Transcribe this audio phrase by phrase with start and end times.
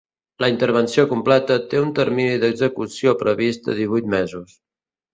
[0.43, 4.61] La intervenció completa té un termini d’execució previst de divuit mesos.